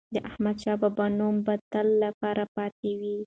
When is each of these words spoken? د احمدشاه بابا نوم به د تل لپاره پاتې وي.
د 0.13 0.15
احمدشاه 0.29 0.79
بابا 0.81 1.05
نوم 1.17 1.35
به 1.45 1.53
د 1.59 1.61
تل 1.71 1.87
لپاره 2.03 2.43
پاتې 2.55 2.91
وي. 2.99 3.15